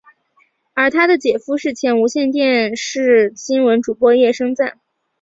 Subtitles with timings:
[0.73, 4.79] 而他的姐夫是前无线电视新闻主播叶升瓒。